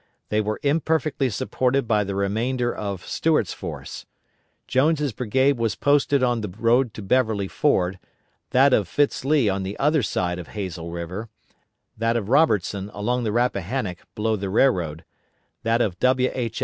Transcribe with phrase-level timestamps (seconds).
[0.29, 4.07] They were imperfectly supported by the remainder of Stuart's force.
[4.67, 7.99] Jones' brigade was posted on the road to Beverly Ford,
[8.49, 11.29] that of Fitz Lee* on the other side of Hazel River;
[11.99, 15.05] that of Robertson along the Rappahannock below the railroad;
[15.61, 16.31] that of W.
[16.33, 16.59] H.